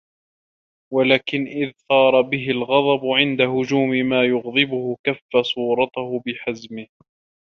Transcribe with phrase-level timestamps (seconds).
[0.93, 6.87] وَلَكِنْ إذَا ثَارَ بِهِ الْغَضَبُ عِنْدَ هُجُومِ مَا يُغْضِبُهُ كَفَّ سَوْرَتَهُ بِحَزْمِهِ